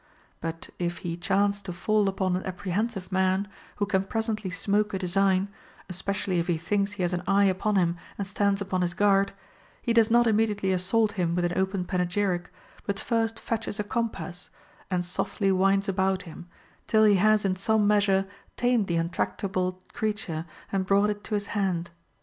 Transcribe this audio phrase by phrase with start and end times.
[0.39, 4.97] But if he chance to fall upon an apprehensive man, who can presently smoke a
[4.97, 5.47] design,
[5.89, 9.31] especially if he thinks he has an eve upon him and stands upon his guard,
[9.79, 12.51] he does not immedi ately assault him with an open panegyric,
[12.87, 14.49] but first fetches a compass,
[14.89, 16.47] and softly winds about him,
[16.87, 18.25] till he has in some measure
[18.57, 21.91] tamed the untractable creature and brought it to his hand.